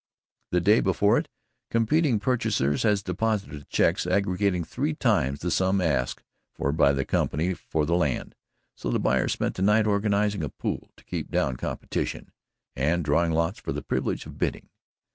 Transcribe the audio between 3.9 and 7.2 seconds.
aggregating three times the sum asked for by the